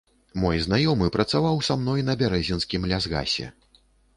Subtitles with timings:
[0.43, 3.47] Мой знаёмы працаваў са мной на бярэзінскім лясгасе.